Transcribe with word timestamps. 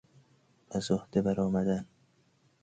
از 0.71 0.91
عهده 0.91 1.21
برآمدن 1.21 1.85